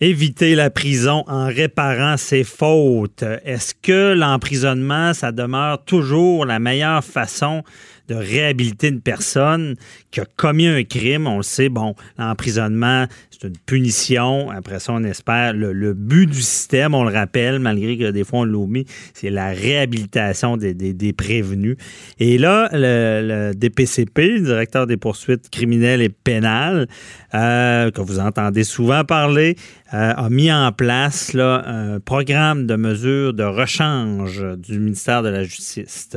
Éviter 0.00 0.54
la 0.54 0.70
prison 0.70 1.24
en 1.26 1.46
réparant 1.46 2.16
ses 2.16 2.44
fautes. 2.44 3.24
Est-ce 3.44 3.74
que 3.74 4.14
l'emprisonnement, 4.14 5.12
ça 5.12 5.32
demeure 5.32 5.84
toujours 5.84 6.46
la 6.46 6.60
meilleure 6.60 7.02
façon 7.02 7.64
de 8.06 8.14
réhabiliter 8.14 8.88
une 8.88 9.00
personne 9.00 9.74
qui 10.12 10.20
a 10.20 10.24
commis 10.36 10.68
un 10.68 10.84
crime? 10.84 11.26
On 11.26 11.38
le 11.38 11.42
sait, 11.42 11.68
bon, 11.68 11.96
l'emprisonnement, 12.16 13.06
c'est 13.30 13.48
une 13.48 13.56
punition. 13.66 14.50
Après 14.50 14.78
ça, 14.78 14.92
on 14.92 15.02
espère. 15.02 15.52
Le, 15.52 15.94
but 15.94 16.26
du 16.26 16.42
système, 16.42 16.94
on 16.94 17.02
le 17.02 17.12
rappelle, 17.12 17.58
malgré 17.58 17.98
que 17.98 18.10
des 18.12 18.22
fois 18.22 18.40
on 18.40 18.44
l'oublie, 18.44 18.86
c'est 19.14 19.30
la 19.30 19.48
réhabilitation 19.48 20.56
des, 20.56 21.12
prévenus. 21.12 21.76
Et 22.20 22.38
là, 22.38 22.68
le, 22.72 23.52
DPCP, 23.52 24.28
le 24.28 24.40
directeur 24.40 24.86
des 24.86 24.96
poursuites 24.96 25.50
criminelles 25.50 26.02
et 26.02 26.08
pénales, 26.08 26.86
euh, 27.34 27.90
que 27.90 28.00
vous 28.00 28.20
entendez 28.20 28.62
souvent 28.62 29.04
parler, 29.04 29.56
a 29.90 30.28
mis 30.28 30.52
en 30.52 30.70
place 30.72 31.32
là, 31.32 31.62
un 31.66 32.00
programme 32.00 32.66
de 32.66 32.76
mesures 32.76 33.32
de 33.32 33.42
rechange 33.42 34.44
du 34.56 34.78
ministère 34.78 35.22
de 35.22 35.28
la 35.28 35.44
Justice. 35.44 36.10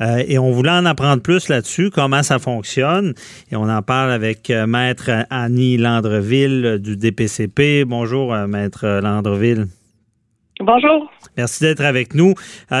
Euh, 0.00 0.22
et 0.26 0.38
on 0.38 0.52
voulait 0.52 0.70
en 0.70 0.86
apprendre 0.86 1.22
plus 1.22 1.48
là-dessus, 1.48 1.90
comment 1.90 2.22
ça 2.22 2.38
fonctionne. 2.38 3.14
Et 3.50 3.56
on 3.56 3.68
en 3.68 3.82
parle 3.82 4.12
avec 4.12 4.50
euh, 4.50 4.66
Maître 4.66 5.10
Annie 5.30 5.76
Landreville 5.76 6.78
du 6.80 6.96
DPCP. 6.96 7.84
Bonjour, 7.84 8.34
Maître 8.46 9.00
Landreville. 9.02 9.66
Bonjour. 10.60 11.10
Merci 11.36 11.64
d'être 11.64 11.82
avec 11.82 12.14
nous. 12.14 12.34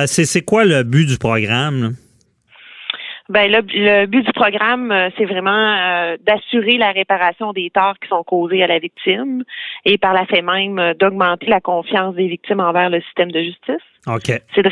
C'est 0.06 0.42
quoi 0.42 0.64
le 0.64 0.82
but 0.82 1.06
du 1.06 1.18
programme? 1.18 1.94
Ben 3.28 3.50
le, 3.50 4.06
but 4.06 4.24
du 4.24 4.32
programme, 4.32 4.92
euh, 4.92 5.10
c'est 5.18 5.24
vraiment 5.24 5.50
euh, 5.50 6.16
d'assurer 6.24 6.78
la 6.78 6.92
réparation 6.92 7.52
des 7.52 7.70
torts 7.70 7.98
qui 7.98 8.08
sont 8.08 8.22
causés 8.22 8.62
à 8.62 8.68
la 8.68 8.78
victime 8.78 9.42
et 9.84 9.98
par 9.98 10.12
la 10.12 10.26
fait 10.26 10.42
même 10.42 10.78
euh, 10.78 10.94
d'augmenter 10.94 11.46
la 11.46 11.60
confiance 11.60 12.14
des 12.14 12.28
victimes 12.28 12.60
envers 12.60 12.88
le 12.88 13.00
système 13.00 13.32
de 13.32 13.42
justice. 13.42 13.82
Okay. 14.06 14.38
C'est 14.54 14.62
de, 14.62 14.70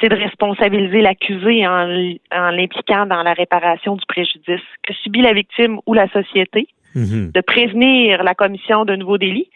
c'est 0.00 0.08
de 0.08 0.16
responsabiliser 0.16 1.02
l'accusé 1.02 1.66
en, 1.66 2.14
en 2.32 2.50
l'impliquant 2.50 3.04
dans 3.04 3.22
la 3.22 3.34
réparation 3.34 3.96
du 3.96 4.06
préjudice 4.06 4.64
que 4.82 4.94
subit 5.02 5.20
la 5.20 5.34
victime 5.34 5.78
ou 5.84 5.92
la 5.92 6.08
société, 6.08 6.68
mm-hmm. 6.96 7.32
de 7.32 7.40
prévenir 7.42 8.22
la 8.22 8.34
commission 8.34 8.86
de 8.86 8.96
nouveaux 8.96 9.18
délits 9.18 9.50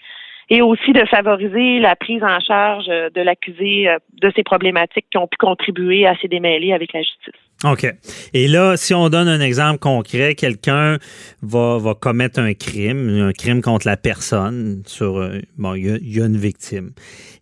et 0.51 0.61
aussi 0.61 0.93
de 0.93 1.07
favoriser 1.07 1.79
la 1.79 1.97
prise 1.97 2.23
en 2.23 2.39
charge 2.41 2.87
de 2.87 3.21
l'accusé 3.21 3.89
de 4.21 4.33
ces 4.37 4.45
problématiques 4.45 5.07
qui 5.11 5.17
ont 5.17 5.27
pu 5.27 5.39
contribuer 5.39 6.07
à 6.07 6.15
ses 6.19 6.29
démêlés 6.29 6.73
avec 6.75 6.93
la 6.93 7.01
justice. 7.01 7.46
OK. 7.65 7.87
Et 8.35 8.49
là, 8.49 8.77
si 8.77 8.93
on 8.93 9.09
donne 9.09 9.29
un 9.29 9.41
exemple 9.41 9.79
concret, 9.79 10.35
quelqu'un 10.35 10.99
va, 11.43 11.79
va 11.79 11.95
commettre 11.95 12.39
un 12.39 12.53
crime, 12.53 13.09
un 13.09 13.33
crime 13.33 13.63
contre 13.63 13.87
la 13.87 13.97
personne, 13.97 14.83
sur 14.87 15.19
euh, 15.19 15.41
bon, 15.57 15.75
il 15.75 15.99
y, 16.03 16.21
a 16.21 16.27
une 16.27 16.37
victime. 16.37 16.91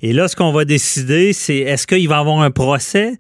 Et 0.03 0.13
là, 0.13 0.29
ce 0.29 0.37
qu'on 0.37 0.53
va 0.53 0.65
décider, 0.65 1.33
c'est 1.33 1.59
est-ce 1.59 1.87
qu'il 1.89 2.09
va 2.09 2.19
avoir 2.19 2.41
un 2.41 2.53
procès? 2.53 3.15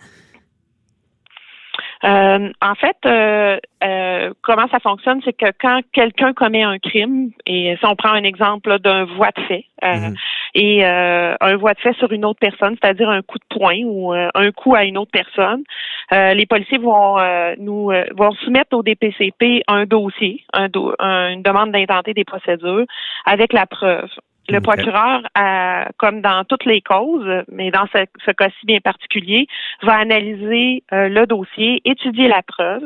Euh, 2.04 2.50
en 2.60 2.74
fait, 2.74 2.96
euh, 3.06 3.56
euh, 3.82 4.32
comment 4.42 4.68
ça 4.70 4.78
fonctionne, 4.80 5.20
c'est 5.24 5.32
que 5.32 5.50
quand 5.58 5.80
quelqu'un 5.92 6.34
commet 6.34 6.62
un 6.62 6.78
crime, 6.78 7.30
et 7.46 7.76
si 7.78 7.86
on 7.86 7.96
prend 7.96 8.10
un 8.10 8.24
exemple 8.24 8.78
d'un 8.80 9.04
voie 9.04 9.30
de 9.34 9.42
fait, 9.44 9.64
mhm. 9.82 10.14
et 10.54 10.84
un 10.84 11.56
voie 11.56 11.72
de 11.72 11.80
fait 11.80 11.94
sur 11.94 12.12
une 12.12 12.24
autre 12.24 12.40
personne, 12.40 12.76
c'est-à-dire 12.80 13.08
un 13.08 13.22
coup 13.22 13.38
de 13.38 13.58
poing 13.58 13.78
ou 13.84 14.12
un 14.12 14.52
coup 14.52 14.74
à 14.74 14.84
une 14.84 14.98
autre 14.98 15.12
personne, 15.12 15.64
les 16.10 16.46
policiers 16.46 16.78
vont 16.78 17.16
nous 17.58 17.90
vont 18.16 18.32
soumettre 18.44 18.76
au 18.76 18.82
DPCP 18.82 19.62
un 19.68 19.84
dossier, 19.86 20.44
un 20.52 20.68
une 21.30 21.42
demande 21.42 21.72
d'intenter 21.72 22.12
des 22.12 22.24
procédures 22.24 22.84
avec 23.24 23.52
la 23.52 23.66
preuve. 23.66 24.10
Le 24.48 24.60
procureur, 24.60 25.22
comme 25.96 26.20
dans 26.20 26.44
toutes 26.44 26.64
les 26.64 26.80
causes, 26.80 27.44
mais 27.50 27.70
dans 27.70 27.86
ce, 27.92 28.30
cas-ci 28.32 28.66
bien 28.66 28.80
particulier, 28.80 29.46
va 29.82 29.96
analyser 29.96 30.82
euh, 30.92 31.08
le 31.08 31.26
dossier, 31.26 31.80
étudier 31.84 32.28
la 32.28 32.42
preuve. 32.42 32.82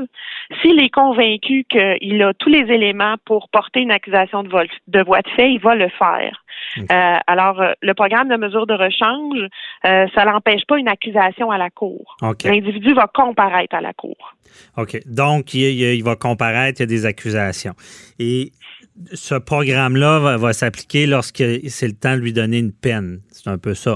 S'il 0.62 0.80
est 0.80 0.90
convaincu 0.90 1.64
qu'il 1.68 2.22
a 2.22 2.34
tous 2.34 2.48
les 2.48 2.72
éléments 2.72 3.16
pour 3.24 3.48
porter 3.48 3.80
une 3.80 3.90
accusation 3.90 4.42
de, 4.42 4.48
vol, 4.48 4.68
de 4.86 5.02
voie 5.02 5.22
de 5.22 5.28
fait, 5.30 5.52
il 5.52 5.60
va 5.60 5.74
le 5.74 5.88
faire. 5.88 6.44
Euh, 6.78 7.16
alors, 7.26 7.60
euh, 7.60 7.72
le 7.82 7.94
programme 7.94 8.28
de 8.28 8.36
mesure 8.36 8.66
de 8.66 8.74
rechange, 8.74 9.38
ça 9.82 10.24
n'empêche 10.24 10.64
pas 10.66 10.78
une 10.78 10.88
accusation 10.88 11.50
à 11.50 11.58
la 11.58 11.70
cour. 11.70 12.16
L'individu 12.44 12.94
va 12.94 13.06
comparaître 13.12 13.74
à 13.74 13.80
la 13.80 13.92
cour. 13.92 14.34
OK. 14.76 14.98
Donc, 15.06 15.54
il, 15.54 15.80
il, 15.80 16.02
va 16.02 16.16
comparaître, 16.16 16.80
il 16.80 16.82
y 16.82 16.84
a 16.84 16.86
des 16.86 17.06
accusations. 17.06 17.74
Et 18.18 18.52
ce 19.12 19.34
programme-là 19.34 20.36
va, 20.36 20.52
s'appliquer 20.52 21.06
lorsque 21.06 21.42
c'est 21.68 21.86
le 21.86 21.94
temps 21.94 22.14
de 22.14 22.20
lui 22.20 22.32
donner 22.32 22.58
une 22.58 22.72
peine. 22.72 23.20
C'est 23.30 23.48
un 23.48 23.58
peu 23.58 23.74
ça, 23.74 23.94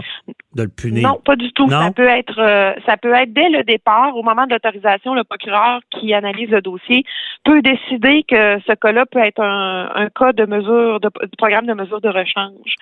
de 0.55 0.63
le 0.63 0.69
punir. 0.69 1.09
Non, 1.09 1.21
pas 1.25 1.35
du 1.35 1.53
tout. 1.53 1.69
Ça 1.69 1.91
peut 1.95 2.07
être, 2.07 2.39
euh, 2.39 2.75
ça 2.87 2.97
peut 2.97 3.13
être 3.13 3.33
dès 3.33 3.49
le 3.49 3.65
départ, 3.65 4.17
au 4.17 4.23
moment 4.23 4.47
de 4.47 4.53
l'autorisation, 4.53 5.15
le 5.15 5.25
procureur 5.25 5.81
qui 5.91 6.15
analyse 6.15 6.51
le 6.51 6.63
dossier 6.63 7.05
peut 7.45 7.61
décider 7.61 8.23
que 8.23 8.61
ce 8.67 8.73
cas-là 8.75 9.05
peut 9.07 9.19
être 9.19 9.43
un, 9.43 10.09
cas 10.15 10.33
de 10.33 10.47
mesure, 10.47 11.01
de, 11.01 11.09
programme 11.37 11.67
de 11.67 11.75
mesure 11.75 12.01
de 12.01 12.09
rechange. 12.09 12.75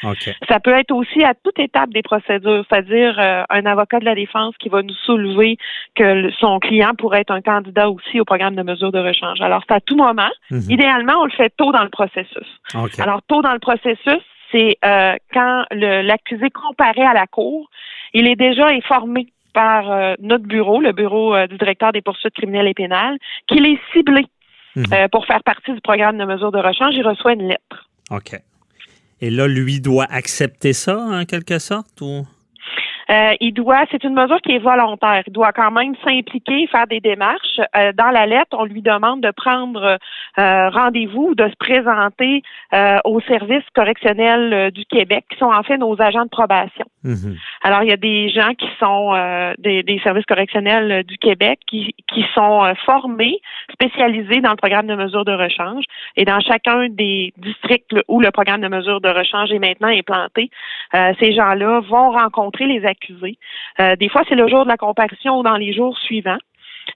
Ça 0.48 0.60
peut 0.60 0.72
être 0.72 0.92
aussi 0.92 1.24
à 1.24 1.32
toute 1.34 1.58
étape 1.58 1.90
des 1.90 2.02
procédures, 2.02 2.64
c'est-à-dire 2.68 3.18
euh, 3.18 3.42
un 3.48 3.64
avocat 3.64 4.00
de 4.00 4.04
la 4.04 4.14
défense 4.14 4.54
qui 4.58 4.68
va 4.68 4.82
nous 4.82 4.94
soulever 5.06 5.56
que 5.94 6.30
son 6.32 6.58
client 6.58 6.92
pourrait 6.98 7.22
être 7.22 7.30
un 7.30 7.40
candidat 7.40 7.88
aussi 7.88 8.20
au 8.20 8.24
programme 8.26 8.54
de 8.54 8.62
mesure 8.62 8.92
de 8.92 8.98
rechange. 8.98 9.40
Alors, 9.40 9.62
c'est 9.66 9.74
à 9.74 9.80
tout 9.80 9.96
moment. 9.96 10.28
Mhm. 10.50 10.62
Idéalement, 10.68 11.14
on 11.22 11.24
le 11.24 11.30
fait 11.30 11.52
tôt 11.56 11.72
dans 11.72 11.82
le 11.82 11.88
processus 11.88 12.09
alors, 12.98 13.22
tôt 13.22 13.42
dans 13.42 13.52
le 13.52 13.58
processus, 13.58 14.22
c'est 14.52 14.76
euh, 14.84 15.16
quand 15.32 15.64
l'accusé 15.70 16.50
comparaît 16.50 17.06
à 17.06 17.14
la 17.14 17.26
cour, 17.26 17.70
il 18.14 18.26
est 18.26 18.36
déjà 18.36 18.66
informé 18.68 19.32
par 19.52 19.90
euh, 19.90 20.14
notre 20.20 20.44
bureau, 20.44 20.80
le 20.80 20.92
bureau 20.92 21.34
euh, 21.34 21.46
du 21.46 21.56
directeur 21.58 21.92
des 21.92 22.02
poursuites 22.02 22.34
criminelles 22.34 22.68
et 22.68 22.74
pénales, 22.74 23.18
qu'il 23.46 23.66
est 23.66 23.78
ciblé 23.92 24.24
mhm. 24.76 25.08
pour 25.10 25.26
faire 25.26 25.42
partie 25.42 25.72
du 25.72 25.80
programme 25.80 26.18
de 26.18 26.24
mesure 26.24 26.52
de 26.52 26.58
rechange. 26.58 26.94
Il 26.94 27.06
reçoit 27.06 27.32
une 27.32 27.48
lettre. 27.48 27.88
OK. 28.10 28.38
Et 29.20 29.30
là, 29.30 29.46
lui 29.46 29.80
doit 29.80 30.06
accepter 30.08 30.72
ça 30.72 30.98
en 30.98 31.24
quelque 31.24 31.58
sorte 31.58 32.00
ou? 32.00 32.26
Euh, 33.10 33.34
il 33.40 33.52
doit, 33.52 33.84
c'est 33.90 34.04
une 34.04 34.14
mesure 34.14 34.40
qui 34.40 34.52
est 34.52 34.58
volontaire. 34.58 35.22
Il 35.26 35.32
doit 35.32 35.52
quand 35.52 35.70
même 35.70 35.94
s'impliquer, 36.04 36.66
faire 36.68 36.86
des 36.86 37.00
démarches. 37.00 37.60
Euh, 37.76 37.92
dans 37.92 38.10
la 38.10 38.26
lettre, 38.26 38.56
on 38.56 38.64
lui 38.64 38.82
demande 38.82 39.20
de 39.20 39.32
prendre 39.32 39.98
euh, 40.38 40.68
rendez-vous, 40.70 41.34
de 41.34 41.48
se 41.48 41.56
présenter 41.58 42.42
au 43.04 43.20
service 43.22 43.64
correctionnel 43.74 44.70
du 44.70 44.84
Québec, 44.84 45.24
qui 45.30 45.38
sont 45.38 45.50
en 45.50 45.62
fait 45.62 45.76
nos 45.76 46.00
agents 46.00 46.24
de 46.24 46.28
probation. 46.28 46.84
Mhm. 47.02 47.36
Alors, 47.62 47.82
il 47.82 47.88
y 47.88 47.92
a 47.92 47.96
des 47.96 48.30
gens 48.30 48.54
qui 48.54 48.68
sont 48.78 49.14
des, 49.58 49.82
des, 49.82 50.00
services 50.00 50.24
correctionnels 50.26 51.04
du 51.04 51.18
Québec 51.18 51.60
qui, 51.66 51.94
qui 52.12 52.24
sont 52.34 52.72
formés, 52.84 53.40
spécialisés 53.72 54.40
dans 54.40 54.50
le 54.50 54.56
programme 54.56 54.86
de 54.86 54.94
mesure 54.94 55.24
de 55.24 55.32
rechange. 55.32 55.84
Et 56.16 56.24
dans 56.24 56.40
chacun 56.40 56.88
des 56.88 57.32
districts 57.36 57.94
où 58.08 58.20
le 58.20 58.30
programme 58.30 58.60
de 58.60 58.68
mesure 58.68 59.00
de 59.00 59.08
rechange 59.08 59.52
est 59.52 59.58
maintenant 59.58 59.88
implanté, 59.88 60.50
ces 60.92 61.34
gens-là 61.34 61.80
vont 61.80 62.10
rencontrer 62.10 62.66
les 62.66 62.84
euh, 63.80 63.96
des 63.96 64.08
fois, 64.08 64.22
c'est 64.28 64.34
le 64.34 64.48
jour 64.48 64.64
de 64.64 64.68
la 64.68 64.76
comparution 64.76 65.38
ou 65.38 65.42
dans 65.42 65.56
les 65.56 65.72
jours 65.72 65.96
suivants. 65.98 66.38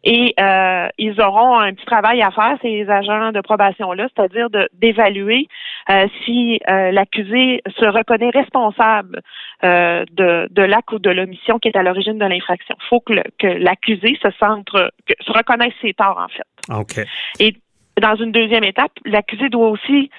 Et 0.04 0.34
euh, 0.38 0.88
ils 0.98 1.20
auront 1.20 1.58
un 1.58 1.72
petit 1.72 1.86
travail 1.86 2.22
à 2.22 2.30
faire, 2.30 2.56
ces 2.62 2.88
agents 2.88 3.32
de 3.32 3.40
probation-là, 3.40 4.06
c'est-à-dire 4.14 4.48
d'évaluer 4.74 5.48
euh, 5.90 6.06
si 6.24 6.60
l'accusé 6.66 7.62
se 7.78 7.86
reconnaît 7.86 8.30
responsable 8.30 9.20
de, 9.62 10.48
de 10.50 10.62
l'acte 10.62 10.92
ou 10.92 10.98
de 10.98 11.10
l'omission 11.10 11.58
qui 11.58 11.68
est 11.68 11.76
à 11.76 11.82
l'origine 11.82 12.18
de 12.18 12.26
l'infraction. 12.26 12.76
Il 12.78 12.86
faut 12.88 13.00
que 13.00 13.46
l'accusé 13.46 14.18
se 14.22 14.30
centre, 14.38 14.92
se 15.20 15.32
reconnaisse 15.32 15.72
ses 15.80 15.94
torts, 15.94 16.18
en 16.18 16.28
fait. 16.28 17.00
OK. 17.00 17.06
Et 17.40 17.56
dans 18.00 18.16
une 18.16 18.32
deuxième 18.32 18.64
étape, 18.64 18.92
l'accusé 19.04 19.48
doit 19.48 19.70
aussi 19.70 20.10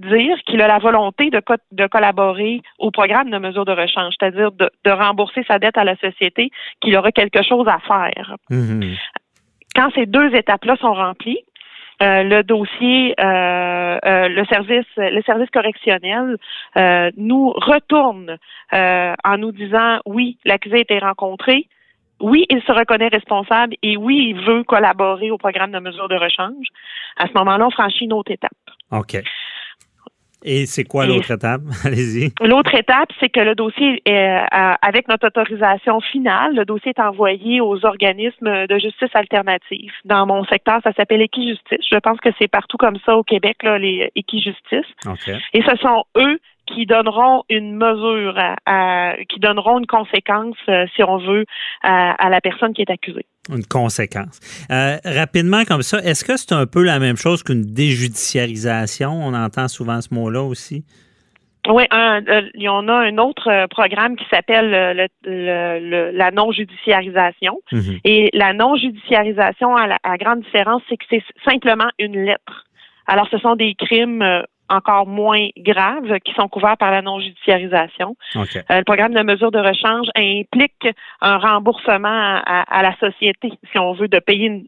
dire 0.00 0.36
qu'il 0.46 0.60
a 0.62 0.68
la 0.68 0.78
volonté 0.78 1.30
de, 1.30 1.40
de 1.72 1.86
collaborer 1.86 2.62
au 2.78 2.90
programme 2.90 3.30
de 3.30 3.38
mesure 3.38 3.64
de 3.64 3.72
rechange, 3.72 4.14
c'est-à-dire 4.18 4.50
de, 4.52 4.90
rembourser 4.90 5.44
sa 5.46 5.58
dette 5.58 5.78
à 5.78 5.84
la 5.84 5.96
société, 5.96 6.50
qu'il 6.80 6.96
aura 6.96 7.12
quelque 7.12 7.42
chose 7.42 7.68
à 7.68 7.78
faire. 7.80 8.36
Mm-hmm. 8.50 8.98
Quand 9.74 9.90
ces 9.94 10.06
deux 10.06 10.34
étapes-là 10.34 10.76
sont 10.76 10.92
remplies, 10.92 11.44
le 12.00 12.42
dossier, 12.42 13.14
le 13.18 14.44
service, 14.46 14.86
le 14.96 15.22
service 15.22 15.50
correctionnel 15.50 16.36
nous 17.16 17.50
retourne 17.50 18.36
en 18.72 19.38
nous 19.38 19.52
disant 19.52 19.98
oui, 20.06 20.38
l'accusé 20.44 20.76
a 20.76 20.80
été 20.80 20.98
rencontré, 20.98 21.68
oui, 22.20 22.44
il 22.50 22.62
se 22.62 22.72
reconnaît 22.72 23.08
responsable 23.08 23.74
et 23.82 23.96
oui, 23.96 24.34
il 24.34 24.40
veut 24.44 24.62
collaborer 24.64 25.30
au 25.30 25.38
programme 25.38 25.72
de 25.72 25.78
mesure 25.78 26.08
de 26.08 26.16
rechange. 26.16 26.66
À 27.16 27.26
ce 27.26 27.32
moment-là, 27.34 27.66
on 27.66 27.70
franchit 27.70 28.04
une 28.04 28.12
autre 28.12 28.30
étape. 28.30 28.50
OK. 28.92 29.16
Et 30.42 30.66
c'est 30.66 30.84
quoi 30.84 31.06
l'autre 31.06 31.30
étape? 31.30 31.60
Allez-y. 31.84 32.32
L'autre 32.40 32.74
étape, 32.74 33.10
c'est 33.20 33.28
que 33.28 33.40
le 33.40 33.54
dossier, 33.54 34.02
est, 34.04 34.36
euh, 34.36 34.74
avec 34.82 35.08
notre 35.08 35.26
autorisation 35.26 36.00
finale, 36.00 36.54
le 36.54 36.64
dossier 36.64 36.92
est 36.96 37.00
envoyé 37.00 37.60
aux 37.60 37.84
organismes 37.84 38.66
de 38.66 38.78
justice 38.78 39.10
alternative. 39.14 39.92
Dans 40.04 40.26
mon 40.26 40.44
secteur, 40.44 40.80
ça 40.82 40.92
s'appelle 40.92 41.22
Équijustice. 41.22 41.84
Je 41.90 41.98
pense 41.98 42.18
que 42.20 42.30
c'est 42.38 42.48
partout 42.48 42.76
comme 42.76 42.96
ça 43.04 43.16
au 43.16 43.22
Québec, 43.22 43.62
là, 43.62 43.78
les 43.78 44.10
Équijustice. 44.16 44.86
OK. 45.06 45.28
Et 45.52 45.62
ce 45.62 45.76
sont 45.76 46.04
eux 46.16 46.38
qui 46.66 46.86
donneront 46.86 47.42
une 47.48 47.74
mesure, 47.74 48.34
à, 48.66 49.14
qui 49.28 49.40
donneront 49.40 49.78
une 49.78 49.86
conséquence, 49.86 50.56
euh, 50.68 50.86
si 50.94 51.02
on 51.02 51.18
veut, 51.18 51.44
à, 51.82 52.28
la 52.30 52.40
personne 52.40 52.72
qui 52.72 52.82
est 52.82 52.90
accusée. 52.90 53.26
Une 53.50 53.64
conséquence. 53.64 54.40
Euh, 54.70 54.96
rapidement 55.04 55.64
comme 55.64 55.82
ça, 55.82 55.98
est-ce 56.00 56.24
que 56.24 56.36
c'est 56.36 56.52
un 56.52 56.66
peu 56.66 56.82
la 56.84 56.98
même 56.98 57.16
chose 57.16 57.42
qu'une 57.42 57.62
déjudiciarisation? 57.62 59.10
On 59.10 59.34
entend 59.34 59.68
souvent 59.68 60.00
ce 60.00 60.12
mot-là 60.14 60.42
aussi. 60.42 60.84
Oui, 61.68 61.84
un, 61.90 62.22
euh, 62.26 62.42
il 62.54 62.62
y 62.62 62.68
en 62.68 62.88
a 62.88 62.94
un 62.94 63.18
autre 63.18 63.66
programme 63.68 64.16
qui 64.16 64.24
s'appelle 64.30 65.10
le, 65.24 66.10
la 66.12 66.30
non-judiciarisation. 66.30 67.60
Mhm. 67.72 67.98
Et 68.04 68.30
la 68.32 68.54
non-judiciarisation, 68.54 69.76
à 69.76 69.86
la 69.86 70.16
grande 70.16 70.40
différence, 70.40 70.82
c'est 70.88 70.96
que 70.96 71.04
c'est 71.10 71.22
simplement 71.44 71.90
une 71.98 72.24
lettre. 72.24 72.66
Alors, 73.06 73.28
ce 73.30 73.38
sont 73.38 73.56
des 73.56 73.74
crimes 73.74 74.24
encore 74.70 75.06
moins 75.06 75.48
graves 75.58 76.18
qui 76.24 76.32
sont 76.34 76.48
couverts 76.48 76.76
par 76.78 76.90
la 76.90 77.02
non-judiciarisation. 77.02 78.16
Euh, 78.36 78.42
le 78.70 78.84
programme 78.84 79.12
de 79.12 79.22
mesure 79.22 79.50
de 79.50 79.58
rechange 79.58 80.06
implique 80.14 80.86
un 81.20 81.38
remboursement 81.38 82.40
à, 82.46 82.82
la 82.82 82.96
société, 82.98 83.52
si 83.70 83.78
on 83.78 83.92
veut, 83.92 84.08
de 84.08 84.18
payer, 84.18 84.64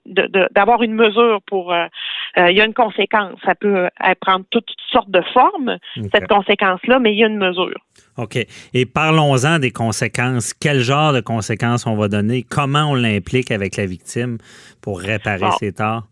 d'avoir 0.51 0.83
une 0.83 0.95
mesure 0.95 1.41
pour. 1.47 1.73
Euh, 1.73 1.87
euh, 2.39 2.51
il 2.51 2.57
y 2.57 2.61
a 2.61 2.65
une 2.65 2.75
conséquence. 2.75 3.39
Ça 3.45 3.55
peut 3.55 3.89
prendre 4.21 4.45
toutes 4.51 4.71
sortes 4.91 5.11
de 5.11 5.23
formes, 5.33 5.79
cette 6.13 6.29
conséquence-là, 6.29 6.99
mais 6.99 7.13
il 7.13 7.19
y 7.19 7.25
a 7.25 7.27
une 7.27 7.39
mesure. 7.39 7.79
OK. 8.17 8.39
Et 8.75 8.87
parlons-en 8.87 9.59
des 9.59 9.71
conséquences. 9.71 10.55
Quel 10.55 10.81
genre 10.81 11.13
de 11.13 11.21
conséquences 11.21 11.87
on 11.87 11.97
va 11.97 12.09
donner? 12.09 12.43
Comment 12.43 12.91
on 12.91 12.95
l'implique 12.95 13.51
avec 13.51 13.77
la 13.77 13.87
victime 13.87 14.39
pour 14.81 15.01
réparer 15.01 15.51
ses 15.59 15.73
torts? 15.73 16.05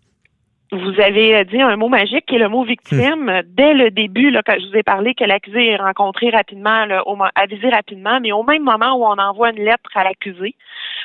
Vous 0.72 1.00
avez 1.00 1.36
euh, 1.36 1.44
dit 1.44 1.60
un 1.60 1.76
mot 1.76 1.88
magique 1.88 2.26
qui 2.26 2.36
est 2.36 2.38
le 2.38 2.48
mot 2.48 2.64
victime. 2.64 3.24
Hmm. 3.24 3.42
Dès 3.56 3.74
le 3.74 3.90
début, 3.90 4.30
là, 4.30 4.42
quand 4.44 4.54
je 4.58 4.68
vous 4.68 4.76
ai 4.76 4.82
parlé 4.82 5.14
que 5.14 5.24
l'accusé 5.24 5.68
est 5.68 5.76
rencontré 5.76 6.30
rapidement, 6.30 6.84
là, 6.86 7.02
au, 7.06 7.16
avisé 7.34 7.68
rapidement, 7.68 8.20
mais 8.20 8.32
au 8.32 8.42
même 8.42 8.62
moment 8.62 8.94
où 8.94 9.04
on 9.04 9.18
envoie 9.18 9.50
une 9.50 9.64
lettre 9.64 9.90
à 9.94 10.04
l'accusé 10.04 10.54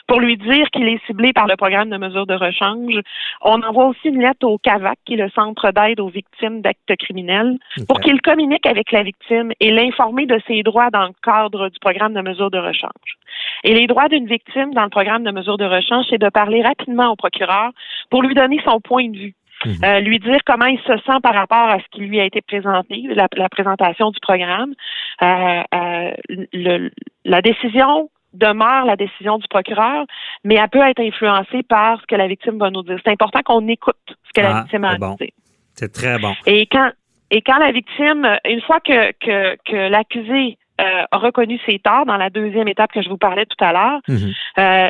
pour 0.08 0.20
lui 0.20 0.38
dire 0.38 0.70
qu'il 0.70 0.88
est 0.88 1.04
ciblé 1.08 1.34
par 1.34 1.48
le 1.48 1.56
programme 1.56 1.90
de 1.90 1.98
mesure 1.98 2.28
de 2.28 2.36
rechange, 2.36 3.00
on 3.42 3.62
envoie 3.64 3.88
aussi 3.88 4.10
une 4.10 4.22
lettre 4.22 4.46
au 4.46 4.58
CAVAC, 4.60 5.00
qui 5.06 5.16
est 5.16 5.18
le 5.18 5.30
Centre 5.30 5.72
d'aide 5.72 6.00
aux 6.00 6.10
victimes 6.10 6.62
d'actes 6.62 6.96
criminels, 7.00 7.58
pour 7.88 8.00
qu'il 8.00 8.22
communique 8.22 8.68
avec 8.68 8.92
la 8.92 9.02
victime 9.02 9.52
et 9.60 9.72
l'informer 9.72 10.28
de 10.28 10.40
ses 10.48 10.62
droits 10.62 10.92
dans 10.92 11.06
le 11.06 11.14
cadre 11.24 11.70
du 11.70 11.80
programme 11.80 12.14
de 12.14 12.22
mesure 12.22 12.52
de 12.52 12.60
rechange. 12.60 13.18
Et 13.64 13.74
les 13.74 13.88
droits 13.88 14.10
d'une 14.10 14.28
victime 14.28 14.74
dans 14.74 14.84
le 14.84 14.90
programme 14.90 15.24
de 15.24 15.32
mesure 15.32 15.58
de 15.58 15.66
rechange, 15.66 16.06
c'est 16.10 16.22
de 16.22 16.30
parler 16.30 16.62
rapidement 16.62 17.12
au 17.12 17.16
procureur 17.16 17.72
pour 18.10 18.22
lui 18.22 18.34
donner 18.34 18.60
son 18.66 18.80
point 18.80 19.10
de 19.10 19.18
vue 19.18 19.36
Mhm. 19.66 19.78
Euh, 19.84 20.00
lui 20.00 20.20
dire 20.20 20.40
comment 20.46 20.66
il 20.66 20.80
se 20.80 20.98
sent 21.06 21.20
par 21.24 21.34
rapport 21.34 21.70
à 21.70 21.80
ce 21.80 21.86
qui 21.92 22.02
lui 22.02 22.20
a 22.20 22.26
été 22.26 22.42
présenté, 22.42 23.04
la, 23.16 23.50
présentation 23.50 24.12
du 24.12 24.20
programme. 24.20 24.74
Euh, 25.22 25.62
euh, 25.74 26.90
la 27.24 27.42
décision 27.42 28.10
demeure 28.34 28.86
la 28.86 28.98
décision 28.98 29.38
du 29.38 29.48
procureur, 29.48 30.06
mais 30.44 30.56
elle 30.56 30.70
peut 30.70 30.86
être 30.86 31.00
influencée 31.00 31.64
par 31.64 32.02
ce 32.02 32.06
que 32.06 32.16
la 32.16 32.28
victime 32.28 32.58
va 32.58 32.70
nous 32.70 32.84
dire. 32.84 33.00
C'est 33.04 33.12
important 33.12 33.40
qu'on 33.44 33.68
écoute 33.68 33.96
ce 34.08 34.34
que 34.36 34.42
la 34.42 34.58
ah, 34.58 34.62
victime 34.62 34.84
a 34.84 34.92
à 34.92 34.98
bon. 34.98 35.16
dire. 35.16 35.30
C'est 35.74 35.92
très 35.92 36.20
bon. 36.20 36.34
Et 36.46 36.68
quand 36.68 36.92
et 37.32 37.42
quand 37.42 37.58
la 37.58 37.72
victime, 37.72 38.38
une 38.46 38.62
fois 38.62 38.80
que, 38.80 39.12
que, 39.14 39.58
que 39.66 39.90
l'accusé 39.90 40.58
a 40.78 41.18
reconnu 41.18 41.60
ses 41.66 41.80
torts 41.80 42.06
dans 42.06 42.18
la 42.18 42.30
deuxième 42.30 42.68
étape 42.68 42.92
que 42.92 43.02
je 43.02 43.10
vous 43.10 43.18
parlais 43.18 43.46
tout 43.46 43.64
à 43.64 43.72
l'heure, 43.72 44.02
mhm. 44.08 44.34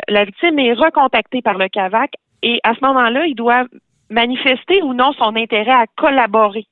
la 0.08 0.26
victime 0.26 0.60
est 0.60 0.74
recontactée 0.74 1.42
par 1.42 1.58
le 1.58 1.68
CAVAC 1.70 2.12
et 2.42 2.60
à 2.64 2.74
ce 2.74 2.86
moment-là, 2.86 3.26
il 3.26 3.36
doit 3.36 3.66
manifester 4.10 4.82
ou 4.84 4.94
non 4.94 5.14
son 5.14 5.36
intérêt 5.36 5.72
à 5.72 5.86
collaborer 5.96 6.68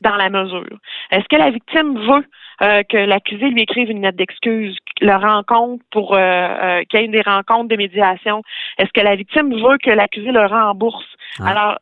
dans 0.00 0.16
la 0.16 0.28
mesure. 0.28 0.78
Est-ce 1.10 1.24
que 1.30 1.36
la 1.36 1.50
victime 1.50 1.98
veut 1.98 2.24
euh, 2.62 2.82
que 2.88 2.98
l'accusé 2.98 3.48
lui 3.48 3.62
écrive 3.62 3.90
une 3.90 4.02
lettre 4.02 4.18
d'excuse, 4.18 4.76
le 5.00 5.14
rencontre 5.14 5.82
pour 5.90 6.14
euh, 6.14 6.18
euh, 6.18 6.82
qu'il 6.88 7.00
y 7.00 7.04
ait 7.04 7.08
des 7.08 7.22
rencontres 7.22 7.68
de 7.68 7.76
médiation? 7.76 8.42
Est-ce 8.78 8.90
que 8.92 9.00
la 9.00 9.16
victime 9.16 9.54
veut 9.54 9.78
que 9.82 9.90
l'accusé 9.90 10.30
le 10.30 10.44
rembourse? 10.44 11.06
Ah. 11.40 11.48
Alors, 11.48 11.78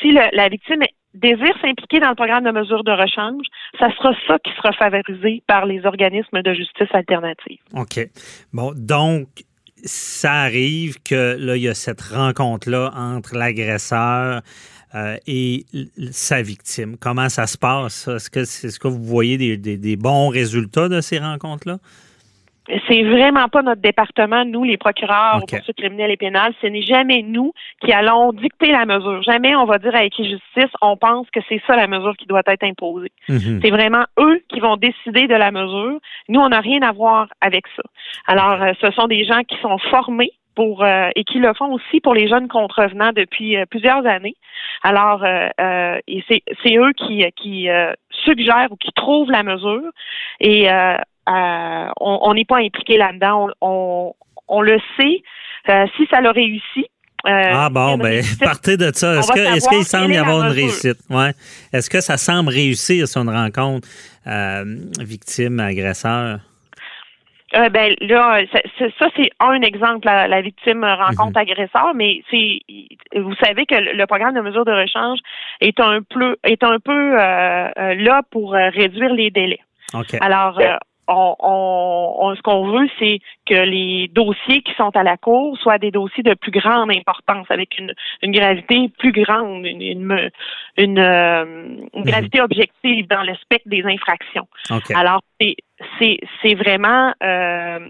si 0.00 0.12
la 0.12 0.48
victime 0.48 0.82
désire 1.14 1.54
s'impliquer 1.60 2.00
dans 2.00 2.10
le 2.10 2.14
programme 2.14 2.44
de 2.44 2.50
mesure 2.50 2.84
de 2.84 2.92
rechange, 2.92 3.46
ça 3.78 3.88
sera 3.96 4.12
ça 4.26 4.38
qui 4.38 4.50
sera 4.56 4.72
favorisé 4.72 5.42
par 5.46 5.66
les 5.66 5.84
organismes 5.86 6.42
de 6.42 6.54
justice 6.54 6.88
alternative. 6.92 7.58
OK. 7.74 8.08
Bon, 8.52 8.72
donc, 8.76 9.28
ça 9.84 10.32
arrive 10.32 11.02
que 11.02 11.36
là, 11.38 11.56
il 11.56 11.62
y 11.62 11.68
a 11.68 11.74
cette 11.74 12.00
rencontre-là 12.00 12.92
entre 12.96 13.36
l'agresseur 13.36 14.40
euh, 14.94 15.16
et 15.26 15.66
sa 16.10 16.40
victime. 16.42 16.96
Comment 16.98 17.28
ça 17.28 17.46
se 17.46 17.58
passe? 17.58 18.08
Est-ce 18.08 18.30
que, 18.30 18.40
est 18.40 18.68
-ce 18.68 18.78
que 18.78 18.88
vous 18.88 19.02
voyez 19.02 19.56
des 19.56 19.96
bons 19.96 20.28
résultats 20.28 20.88
de 20.88 21.00
ces 21.00 21.18
rencontres-là? 21.18 21.78
C'est 22.88 23.02
vraiment 23.02 23.48
pas 23.48 23.62
notre 23.62 23.82
département, 23.82 24.44
nous, 24.44 24.64
les 24.64 24.78
procureurs 24.78 25.40
okay. 25.42 25.56
poursuites 25.56 25.76
criminelles 25.76 26.10
et 26.10 26.16
pénales. 26.16 26.54
Ce 26.62 26.66
n'est 26.66 26.82
jamais 26.82 27.22
nous 27.22 27.52
qui 27.82 27.92
allons 27.92 28.32
dicter 28.32 28.72
la 28.72 28.86
mesure. 28.86 29.22
Jamais 29.22 29.54
on 29.54 29.66
va 29.66 29.78
dire 29.78 29.94
à 29.94 30.02
Justice, 30.04 30.72
on 30.80 30.96
pense 30.96 31.28
que 31.30 31.40
c'est 31.48 31.60
ça 31.66 31.76
la 31.76 31.86
mesure 31.86 32.16
qui 32.16 32.26
doit 32.26 32.42
être 32.46 32.64
imposée. 32.64 33.12
Mhm. 33.28 33.60
C'est 33.62 33.70
vraiment 33.70 34.04
eux 34.18 34.42
qui 34.48 34.60
vont 34.60 34.76
décider 34.76 35.26
de 35.26 35.34
la 35.34 35.50
mesure. 35.50 35.98
Nous, 36.28 36.40
on 36.40 36.48
n'a 36.48 36.60
rien 36.60 36.80
à 36.82 36.92
voir 36.92 37.28
avec 37.40 37.64
ça. 37.76 37.82
Alors, 38.26 38.62
euh, 38.62 38.72
ce 38.80 38.90
sont 38.92 39.06
des 39.06 39.24
gens 39.24 39.42
qui 39.46 39.56
sont 39.60 39.78
formés 39.90 40.32
pour 40.54 40.84
euh, 40.84 41.10
et 41.16 41.24
qui 41.24 41.38
le 41.38 41.52
font 41.52 41.72
aussi 41.72 42.00
pour 42.00 42.14
les 42.14 42.28
jeunes 42.28 42.48
contrevenants 42.48 43.12
depuis 43.12 43.56
euh, 43.56 43.64
plusieurs 43.68 44.06
années. 44.06 44.36
Alors, 44.82 45.24
et 45.24 46.24
c'est 46.28 46.76
eux 46.76 46.92
qui, 46.92 47.24
qui 47.36 47.68
suggèrent 48.24 48.68
ou 48.70 48.76
qui 48.76 48.92
trouvent 48.92 49.30
la 49.30 49.42
mesure. 49.42 49.90
Et 50.40 50.70
euh, 51.28 51.88
on 52.00 52.34
n'est 52.34 52.44
pas 52.44 52.58
impliqué 52.58 52.96
là-dedans. 52.98 53.48
On, 53.60 54.60
le 54.60 54.78
sait. 54.96 55.22
Euh, 55.68 55.86
si 55.96 56.06
ça 56.10 56.20
l'a 56.20 56.32
réussi, 56.32 56.86
euh, 57.26 57.52
ah 57.54 57.70
bon, 57.70 57.96
ben, 57.96 58.22
partez 58.40 58.76
de 58.76 58.90
ça. 58.94 59.20
Est-ce 59.20 59.68
qu'il 59.68 59.84
semble 59.84 60.12
y 60.12 60.18
avoir 60.18 60.44
une 60.44 60.52
réussite? 60.52 60.98
Ouais. 61.08 61.32
Est-ce 61.72 61.88
que 61.88 62.02
ça 62.02 62.18
semble 62.18 62.50
réussir 62.50 63.08
sur 63.08 63.22
une 63.22 63.30
rencontre 63.30 63.88
victime-agresseur? 67.54 67.70
ben 67.70 67.94
là, 68.00 68.40
ça, 68.98 69.06
c'est 69.16 69.30
un 69.40 69.60
exemple, 69.62 70.06
la, 70.06 70.40
victime 70.40 70.84
rencontre 70.84 71.38
mhm. 71.38 71.48
agresseur, 71.48 71.92
mais 71.94 72.22
c'est 72.30 72.60
vous 73.16 73.34
savez 73.36 73.66
que 73.66 73.74
le 73.74 74.06
programme 74.06 74.34
de 74.34 74.40
mesure 74.40 74.64
de 74.64 74.72
rechange 74.72 75.18
est 75.60 75.80
un 75.80 76.00
peu 76.02 76.36
est 76.44 76.62
un 76.62 76.78
peu 76.78 77.16
là 77.16 78.22
pour 78.30 78.52
réduire 78.52 79.12
les 79.14 79.30
délais. 79.30 79.60
Alors 80.20 80.60
on, 81.08 82.34
ce 82.36 82.42
qu'on 82.42 82.70
veut, 82.70 82.88
c'est 82.98 83.20
que 83.46 83.54
les 83.54 84.08
dossiers 84.08 84.62
qui 84.62 84.72
sont 84.74 84.90
à 84.94 85.02
la 85.02 85.16
Cour 85.16 85.56
soient 85.58 85.78
des 85.78 85.90
dossiers 85.90 86.22
de 86.22 86.34
plus 86.34 86.50
grande 86.50 86.90
importance, 86.90 87.46
avec 87.50 87.78
une, 87.78 87.92
gravité 88.32 88.90
plus 88.98 89.12
grande, 89.12 89.66
une, 89.66 90.30
une, 90.76 90.98
euh, 90.98 91.44
mhm. 91.94 92.04
gravité 92.04 92.40
objective 92.40 93.06
dans 93.08 93.22
le 93.22 93.34
spectre 93.36 93.68
des 93.68 93.84
infractions. 93.84 94.46
Alors, 94.94 95.20
c'est 95.38 96.54
vraiment 96.54 97.12
euh, 97.22 97.80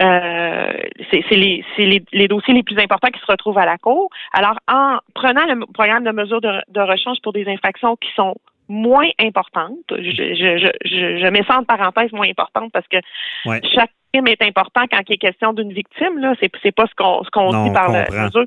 euh, 0.00 0.72
c'est 1.10 1.36
les, 1.36 1.64
les, 2.12 2.28
dossiers 2.28 2.54
les 2.54 2.62
plus 2.64 2.78
importants 2.78 3.10
qui 3.10 3.20
se 3.20 3.30
retrouvent 3.30 3.58
à 3.58 3.66
la 3.66 3.78
Cour. 3.78 4.10
Alors, 4.32 4.58
en 4.68 4.98
prenant 5.14 5.46
le 5.46 5.64
programme 5.72 6.04
de 6.04 6.10
mesure 6.10 6.40
de, 6.40 6.60
de 6.68 6.80
rechange 6.80 7.18
pour 7.22 7.32
des 7.32 7.46
infractions 7.48 7.96
qui 7.96 8.08
sont 8.16 8.34
moins 8.68 9.08
importante. 9.18 9.78
Je, 9.90 10.10
je, 10.10 10.58
je, 10.58 11.18
je, 11.18 11.26
mets 11.28 11.44
ça 11.44 11.58
en 11.58 11.64
parenthèse 11.64 12.12
moins 12.12 12.28
importante 12.28 12.72
parce 12.72 12.86
que 12.88 12.96
chaque 13.44 13.90
crime 14.14 14.26
est 14.28 14.42
important 14.42 14.82
quand 14.90 15.00
il 15.08 15.14
est 15.14 15.18
question 15.18 15.52
d'une 15.52 15.72
victime. 15.72 16.18
Là, 16.18 16.34
c'est 16.40 16.50
c'est 16.62 16.72
pas 16.74 16.86
ce 16.86 16.94
qu'on 16.94 17.22
ce 17.24 17.30
qu'on 17.30 17.64
dit 17.64 17.72
par 17.72 17.90
la 17.90 18.04
mesure. 18.10 18.44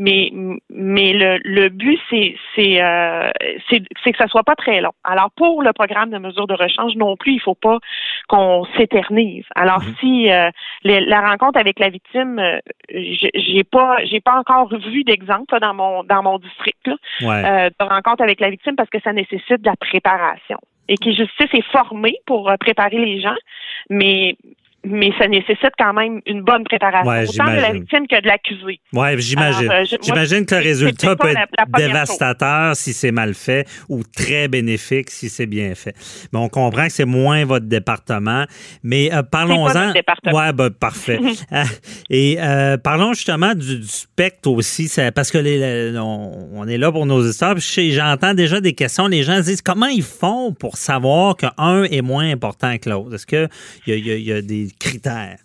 Mais 0.00 0.30
mais 0.70 1.12
le, 1.12 1.40
le 1.42 1.70
but 1.70 1.98
c'est 2.08 2.36
c'est 2.54 2.80
euh, 2.80 3.30
c'est 3.68 4.12
que 4.12 4.16
ça 4.18 4.28
soit 4.28 4.44
pas 4.44 4.54
très 4.54 4.80
long. 4.80 4.92
Alors 5.02 5.30
pour 5.36 5.62
le 5.62 5.72
programme 5.72 6.10
de 6.10 6.18
mesure 6.18 6.46
de 6.46 6.54
rechange 6.54 6.94
non 6.94 7.16
plus, 7.16 7.32
il 7.32 7.40
faut 7.40 7.56
pas 7.56 7.78
qu'on 8.28 8.64
s'éternise. 8.76 9.44
Alors 9.56 9.82
Mhm. 9.82 9.94
si 10.00 10.30
euh, 10.30 10.50
les- 10.84 11.00
la 11.00 11.20
rencontre 11.20 11.58
avec 11.58 11.80
la 11.80 11.88
victime, 11.88 12.38
euh, 12.38 12.58
j'ai 13.34 13.64
pas 13.64 13.96
j'ai 14.04 14.20
pas 14.20 14.38
encore 14.38 14.68
vu 14.78 15.02
d'exemple 15.02 15.58
dans 15.60 15.74
mon 15.74 16.04
dans 16.04 16.22
mon 16.22 16.38
district 16.38 16.86
là, 16.86 16.94
Ouais. 17.22 17.42
euh, 17.44 17.70
de 17.80 17.84
rencontre 17.84 18.22
avec 18.22 18.38
la 18.40 18.50
victime 18.50 18.76
parce 18.76 18.90
que 18.90 19.00
ça 19.00 19.12
nécessite 19.12 19.62
de 19.62 19.66
la 19.68 19.76
préparation. 19.76 20.58
Et 20.90 20.94
qui 20.96 21.12
justice 21.14 21.52
est 21.52 21.70
formé 21.70 22.14
pour 22.24 22.48
euh, 22.50 22.56
préparer 22.58 22.96
les 22.98 23.20
gens, 23.20 23.36
mais 23.90 24.36
mais 24.84 25.10
ça 25.18 25.26
nécessite 25.26 25.72
quand 25.78 25.92
même 25.92 26.20
une 26.26 26.42
bonne 26.42 26.62
préparation, 26.64 27.08
Ouais, 27.10 27.28
autant 27.28 27.46
de 27.46 27.60
la 27.60 27.72
victime 27.72 28.06
que 28.06 28.20
de 28.20 28.26
l'accusé. 28.26 28.80
Ouais, 28.92 29.18
j'imagine. 29.18 29.70
Euh, 29.70 29.84
J'imagine 30.02 30.46
que 30.46 30.54
le 30.54 30.60
résultat 30.62 31.16
peut 31.16 31.28
être 31.28 31.48
la 31.58 31.86
dévastateur 31.86 32.76
si 32.76 32.92
c'est 32.92 33.10
mal 33.10 33.34
fait 33.34 33.66
ou 33.88 34.02
très 34.04 34.46
bénéfique 34.48 35.10
si 35.10 35.28
c'est 35.28 35.46
bien 35.46 35.74
fait. 35.74 35.94
Mais 36.32 36.38
on 36.38 36.48
comprend 36.48 36.86
que 36.86 36.92
c'est 36.92 37.04
moins 37.04 37.44
votre 37.44 37.66
département. 37.66 38.44
Mais 38.82 39.12
euh, 39.12 39.22
parlons-en. 39.22 39.92
Ouais, 40.32 40.52
ben, 40.52 40.70
parfait. 40.70 41.18
Ah, 41.50 41.64
Et 42.10 42.36
euh, 42.40 42.76
parlons 42.76 43.14
justement 43.14 43.54
du, 43.54 43.78
du 43.78 43.86
spectre 43.86 44.50
aussi, 44.50 44.90
parce 45.14 45.30
que 45.30 45.38
les, 45.38 45.94
on, 45.98 46.50
on 46.54 46.68
est 46.68 46.78
là 46.78 46.92
pour 46.92 47.06
nos 47.06 47.24
histoires. 47.26 47.54
J'entends 47.56 48.34
déjà 48.34 48.60
des 48.60 48.74
questions. 48.74 49.06
Les 49.08 49.22
gens 49.22 49.36
se 49.38 49.42
disent 49.42 49.62
comment 49.62 49.86
ils 49.86 50.02
font 50.02 50.52
pour 50.52 50.76
savoir 50.76 51.36
qu'un 51.36 51.84
est 51.84 52.02
moins 52.02 52.30
important 52.30 52.76
que 52.78 52.90
l'autre? 52.90 53.14
Est-ce 53.14 53.26
qu'il 53.26 53.48
y, 53.86 54.22
y 54.24 54.32
a 54.32 54.42
des 54.42 54.67
critères? 54.78 55.38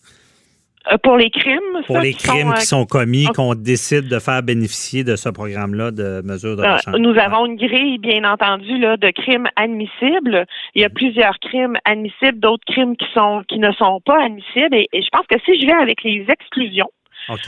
Euh, 0.91 0.97
pour 1.01 1.15
les 1.15 1.29
crimes, 1.29 1.61
pour 1.87 1.95
ça, 1.95 2.01
les 2.03 2.13
qui 2.13 2.25
sont, 2.25 2.33
crimes 2.33 2.51
euh, 2.51 2.55
qui 2.55 2.65
sont 2.65 2.85
commis, 2.85 3.25
ok. 3.29 3.35
qu'on 3.37 3.55
décide 3.55 4.09
de 4.09 4.19
faire 4.19 4.43
bénéficier 4.43 5.05
de 5.05 5.15
ce 5.15 5.29
programme-là 5.29 5.91
de 5.91 6.21
mesures 6.25 6.57
de 6.57 6.63
Euh, 6.63 6.73
rechange. 6.73 6.95
nous 6.99 7.17
avons 7.17 7.45
une 7.45 7.55
grille, 7.55 7.99
bien 7.99 8.25
entendu, 8.29 8.77
là, 8.79 8.97
de 8.97 9.09
crimes 9.11 9.47
admissibles. 9.55 10.45
Il 10.75 10.81
y 10.81 10.85
a 10.85 10.89
plusieurs 10.89 11.39
crimes 11.39 11.77
admissibles, 11.85 12.37
d'autres 12.39 12.65
crimes 12.67 12.97
qui 12.97 13.05
sont 13.13 13.43
qui 13.47 13.59
ne 13.59 13.71
sont 13.71 14.01
pas 14.05 14.25
admissibles. 14.25 14.75
Et, 14.75 14.89
et 14.91 15.01
je 15.01 15.07
pense 15.09 15.25
que 15.27 15.37
si 15.45 15.57
je 15.61 15.65
vais 15.65 15.71
avec 15.71 16.03
les 16.03 16.25
exclusions, 16.29 16.91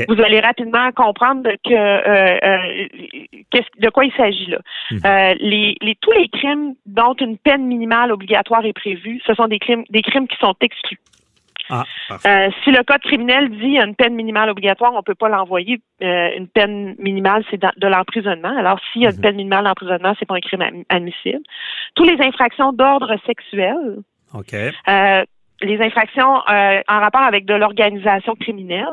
vous 0.07 0.21
allez 0.23 0.39
rapidement 0.39 0.89
comprendre 0.93 1.49
que 1.65 1.73
euh, 1.73 2.37
euh, 2.41 2.87
de 3.81 3.89
quoi 3.89 4.05
il 4.05 4.13
s'agit 4.13 4.45
là. 4.51 4.59
Mhm. 4.91 4.99
Euh, 5.05 5.33
les, 5.41 5.75
les- 5.81 5.97
tous 5.99 6.11
les 6.11 6.29
crimes 6.29 6.75
dont 6.85 7.13
une 7.19 7.37
peine 7.37 7.65
minimale 7.65 8.13
obligatoire 8.13 8.63
est 8.65 8.71
prévue, 8.71 9.19
ce 9.27 9.33
sont 9.33 9.47
des 9.47 9.59
crimes 9.59 9.83
des 9.89 10.01
crimes 10.01 10.29
qui 10.29 10.37
sont 10.37 10.55
exclus. 10.61 10.99
Ah. 11.69 11.83
Euh, 12.25 12.49
si 12.63 12.71
le 12.71 12.83
code 12.83 13.01
criminel 13.01 13.49
dit 13.49 13.59
qu'il 13.59 13.73
y 13.73 13.79
a 13.79 13.85
une 13.85 13.95
peine 13.95 14.13
minimale 14.15 14.49
obligatoire, 14.49 14.93
on 14.93 14.97
ne 14.97 15.01
peut 15.01 15.15
pas 15.15 15.29
l'envoyer. 15.29 15.79
Euh, 16.03 16.29
une 16.37 16.47
peine 16.47 16.95
minimale, 16.99 17.43
c'est 17.49 17.59
de 17.61 17.87
l'emprisonnement. 17.87 18.55
Alors, 18.57 18.79
s'il 18.91 19.01
y 19.01 19.07
a 19.07 19.09
une 19.09 19.15
Mhm. 19.15 19.21
peine 19.21 19.35
minimale 19.35 19.63
d'emprisonnement, 19.63 20.13
c'est 20.19 20.27
pas 20.27 20.35
un 20.35 20.39
crime 20.41 20.83
admissible. 20.89 21.39
Toutes 21.95 22.09
les 22.09 22.23
infractions 22.25 22.71
d'ordre 22.73 23.15
sexuel, 23.25 23.97
OK. 24.33 24.53
euh, 24.53 25.23
les 25.61 25.81
infractions 25.81 26.35
en 26.35 26.99
rapport 26.99 27.21
avec 27.23 27.45
de 27.45 27.53
l'organisation 27.53 28.35
criminelle, 28.35 28.85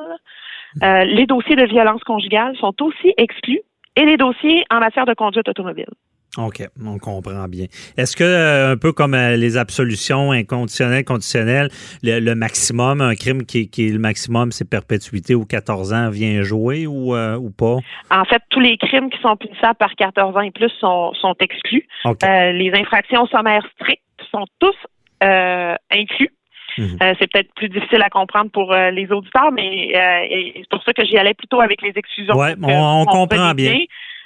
les 0.81 1.27
dossiers 1.27 1.57
de 1.57 1.67
violence 1.67 2.03
conjugale 2.05 2.57
sont 2.57 2.75
aussi 2.83 3.13
exclus 3.19 3.61
et 3.97 4.05
les 4.07 4.17
dossiers 4.17 4.65
en 4.71 4.79
matière 4.79 5.05
de 5.05 5.15
conduite 5.15 5.49
automobile. 5.49 5.91
OK. 6.39 6.63
On 6.83 6.99
comprend 6.99 7.47
bien. 7.47 7.67
Est-ce 7.99 8.17
que, 8.17 8.25
euh, 8.25 8.73
un 8.73 8.77
peu 8.79 8.93
comme 8.93 9.13
euh, 9.13 9.37
les 9.37 9.59
absolutions 9.59 10.33
inconditionnelles, 10.33 11.05
conditionnelles, 11.05 11.69
le, 12.03 12.21
le 12.21 12.35
maximum, 12.35 13.03
un 13.03 13.15
crime 13.15 13.45
qui, 13.45 13.69
qui 13.69 13.89
est 13.89 13.93
le 13.93 13.99
maximum, 13.99 14.51
c'est 14.51 14.69
perpétuité 14.69 15.35
ou 15.35 15.45
14 15.45 15.93
ans, 15.93 16.09
vient 16.09 16.43
jouer 16.43 16.87
ou, 16.87 17.15
euh, 17.15 17.37
ou 17.37 17.51
pas? 17.51 17.77
En 18.11 18.25
fait, 18.25 18.43
tous 18.49 18.61
les 18.61 18.79
crimes 18.79 19.11
qui 19.11 19.21
sont 19.21 19.37
punissables 19.37 19.77
par 19.79 19.95
14 19.95 20.35
ans 20.37 20.41
et 20.41 20.51
plus 20.51 20.71
sont, 20.81 21.13
sont 21.21 21.35
exclus. 21.41 21.87
Euh, 22.25 22.53
les 22.53 22.73
infractions 22.75 23.27
sommaires 23.27 23.67
strictes 23.79 24.03
sont 24.31 24.47
tous 24.59 24.75
euh, 25.23 25.75
inclus. 25.91 26.31
Mhm. 26.79 26.97
Euh, 27.03 27.13
c'est 27.21 27.31
peut-être 27.31 27.53
plus 27.55 27.69
difficile 27.69 28.01
à 28.03 28.09
comprendre 28.09 28.51
pour 28.51 28.73
euh, 28.73 28.91
les 28.91 29.07
auditeurs, 29.13 29.53
mais 29.53 29.93
euh, 29.95 30.53
c'est 30.57 30.69
pour 30.71 30.83
ça 30.85 30.95
que 30.95 31.05
j'y 31.05 31.19
allais 31.19 31.35
plutôt 31.35 31.61
avec 31.61 31.83
les 31.83 31.93
exclusions. 31.95 32.33
Que 32.33 32.65
on- 32.65 33.03
on 33.03 33.05
comprend 33.05 33.53
bien. 33.53 33.75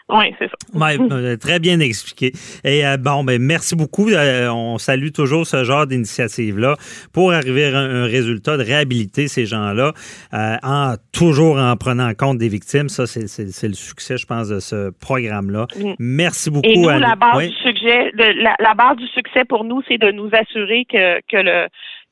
Oui, 0.08 0.26
c'est 0.38 0.46
ça. 0.48 0.56
Ouais, 0.78 0.96
euh, 1.12 1.36
très 1.36 1.58
bien 1.58 1.80
expliqué. 1.80 2.32
Et 2.64 2.86
euh, 2.86 2.96
bon, 2.96 3.25
ben 3.25 3.42
merci 3.42 3.75
beaucoup. 3.75 4.08
Euh, 4.10 4.48
on 4.50 4.78
salue 4.78 5.08
toujours 5.10 5.46
ce 5.46 5.64
genre 5.64 5.86
d'initiative-là 5.86 6.76
pour 7.12 7.32
arriver 7.32 7.64
à 7.66 7.76
un, 7.78 8.04
un 8.04 8.06
résultat 8.06 8.56
de 8.56 8.62
réhabiliter 8.62 9.26
ces 9.26 9.46
gens-là, 9.46 9.92
euh, 10.34 10.56
en 10.62 10.94
toujours 11.12 11.58
en 11.58 11.76
prenant 11.76 12.12
compte 12.14 12.38
des 12.38 12.48
victimes. 12.48 12.88
Ça, 12.88 13.06
c'est 13.06 13.66
le 13.68 13.75
succès, 13.75 14.16
je 14.16 14.26
pense, 14.26 14.48
de 14.48 14.60
ce 14.60 14.90
programme-là. 15.00 15.66
Mm. 15.76 15.92
Merci 15.98 16.50
beaucoup. 16.50 16.68
Et 16.68 16.76
nous, 16.76 16.88
la 16.88 17.16
base 17.16 17.36
Oui. 17.36 17.48
du 17.48 17.82
de- 17.82 18.42
la, 18.42 18.54
la 18.60 18.75
base 18.75 18.96
du 18.98 19.06
succès 19.08 19.44
pour 19.44 19.64
nous, 19.64 19.82
c'est 19.88 19.98
de 19.98 20.10
nous 20.12 20.30
assurer 20.32 20.84
que, 20.90 21.20
que 21.30 21.36
le 21.36 21.66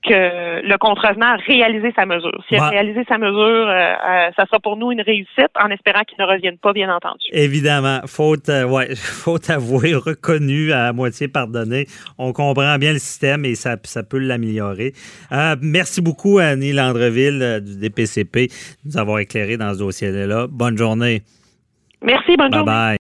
que 0.07 0.61
le 0.67 0.77
contrevenant 0.79 1.29
a 1.35 1.37
réalisé 1.37 1.93
sa 1.97 2.05
mesure. 2.07 2.45
S'il 2.49 2.59
a 2.59 2.65
Ouais. 2.65 2.69
réalisé 2.71 3.05
sa 3.09 3.19
mesure, 3.19 3.35
euh, 3.69 3.95
euh, 3.95 4.31
ça 4.37 4.45
sera 4.47 4.61
pour 4.61 4.77
nous 4.77 4.93
une 4.93 5.01
réussite, 5.01 5.51
en 5.59 5.69
espérant 5.71 6.03
qu'il 6.03 6.17
ne 6.19 6.27
revienne 6.31 6.59
pas, 6.59 6.73
bien 6.73 6.95
entendu. 6.95 7.25
Évidemment, 7.33 8.01
faute, 8.07 8.49
euh, 8.49 8.65
ouais, 8.65 8.95
faute 8.97 9.49
avouée, 9.51 9.95
reconnue, 9.95 10.73
à 10.73 10.93
moitié 10.93 11.29
pardonnée. 11.29 11.87
On 12.19 12.33
comprend 12.33 12.77
bien 12.79 12.93
le 12.93 12.99
système 12.99 13.45
et 13.45 13.55
ça, 13.55 13.77
ça 13.85 14.03
peut 14.03 14.19
l'améliorer. 14.19 14.93
Euh, 15.33 15.57
merci 15.63 16.01
beaucoup, 16.03 16.39
Annie 16.39 16.73
Landreville 16.73 17.61
du 17.65 17.79
DPCP, 17.79 18.49
de 18.49 18.53
nous 18.91 18.99
avoir 18.99 19.19
éclairé 19.21 19.57
dans 19.57 19.73
ce 19.75 19.79
dossier-là. 19.79 20.47
Bonne 20.51 20.77
journée. 20.77 21.23
Merci, 22.03 22.37
bonne 22.37 22.51
Bye 22.51 22.59
journée. 22.59 22.67
bye. 22.73 22.93